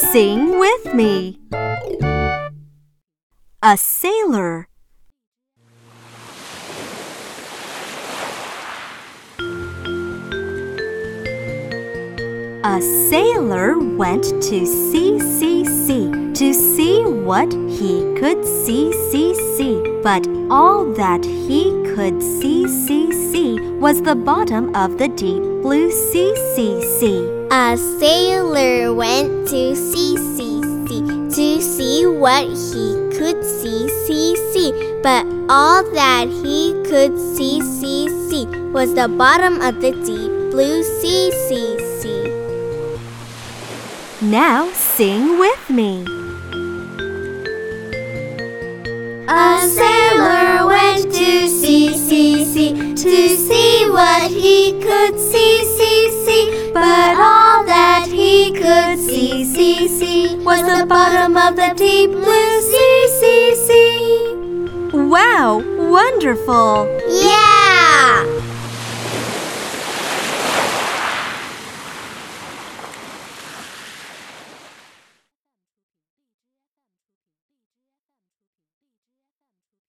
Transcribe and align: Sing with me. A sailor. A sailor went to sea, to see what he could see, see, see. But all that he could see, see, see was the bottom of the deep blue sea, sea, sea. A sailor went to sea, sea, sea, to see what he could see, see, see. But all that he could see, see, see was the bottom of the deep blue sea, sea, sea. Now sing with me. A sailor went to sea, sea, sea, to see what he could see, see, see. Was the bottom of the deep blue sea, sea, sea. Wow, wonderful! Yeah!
Sing 0.00 0.58
with 0.58 0.94
me. 0.94 1.38
A 3.62 3.76
sailor. 3.76 4.66
A 12.64 12.80
sailor 13.10 13.78
went 13.96 14.24
to 14.24 14.66
sea, 14.66 15.20
to 16.40 16.54
see 16.54 17.02
what 17.02 17.52
he 17.52 18.14
could 18.18 18.42
see, 18.46 18.90
see, 19.10 19.34
see. 19.56 20.00
But 20.02 20.26
all 20.50 20.90
that 20.94 21.22
he 21.22 21.64
could 21.94 22.22
see, 22.22 22.66
see, 22.66 23.12
see 23.12 23.60
was 23.72 24.00
the 24.00 24.14
bottom 24.14 24.74
of 24.74 24.96
the 24.96 25.08
deep 25.08 25.42
blue 25.60 25.90
sea, 25.90 26.34
sea, 26.54 26.80
sea. 26.82 27.28
A 27.50 27.76
sailor 27.76 28.94
went 28.94 29.39
to 29.50 29.74
sea, 29.74 30.16
sea, 30.16 30.62
sea, 30.86 31.02
to 31.34 31.60
see 31.60 32.06
what 32.06 32.44
he 32.46 32.94
could 33.18 33.42
see, 33.44 33.88
see, 34.06 34.36
see. 34.52 34.70
But 35.02 35.26
all 35.48 35.82
that 35.92 36.28
he 36.28 36.72
could 36.84 37.18
see, 37.18 37.60
see, 37.60 38.06
see 38.28 38.46
was 38.70 38.94
the 38.94 39.08
bottom 39.08 39.60
of 39.60 39.80
the 39.80 39.90
deep 40.06 40.30
blue 40.52 40.84
sea, 40.84 41.32
sea, 41.48 41.78
sea. 41.98 42.30
Now 44.22 44.70
sing 44.70 45.40
with 45.40 45.68
me. 45.68 46.04
A 49.26 49.66
sailor 49.66 50.66
went 50.68 51.12
to 51.12 51.48
sea, 51.48 51.98
sea, 51.98 52.44
sea, 52.44 52.94
to 52.94 53.28
see 53.36 53.90
what 53.90 54.30
he 54.30 54.80
could 54.80 55.18
see, 55.18 55.64
see, 55.64 55.64
see. 55.64 55.79
Was 60.50 60.62
the 60.62 60.84
bottom 60.84 61.36
of 61.36 61.54
the 61.54 61.72
deep 61.76 62.10
blue 62.10 62.60
sea, 62.60 63.08
sea, 63.20 63.54
sea. 63.54 64.98
Wow, 64.98 65.62
wonderful! 65.92 66.88
Yeah! 67.08 67.49